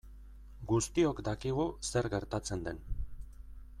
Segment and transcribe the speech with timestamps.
[0.71, 2.81] Guztiok dakigu zer gertatzen den.